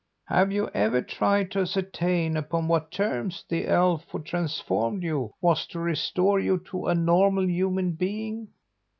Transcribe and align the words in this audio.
"Have 0.25 0.51
you 0.51 0.67
ever 0.73 1.03
tried 1.03 1.51
to 1.51 1.59
ascertain 1.59 2.35
upon 2.35 2.67
what 2.67 2.89
terms 2.89 3.45
the 3.47 3.67
elf 3.67 4.03
who 4.09 4.23
transformed 4.23 5.03
you 5.03 5.31
was 5.41 5.67
to 5.67 5.79
restore 5.79 6.39
you 6.39 6.57
to 6.71 6.87
a 6.87 6.95
normal 6.95 7.47
human 7.47 7.91
being?" 7.91 8.47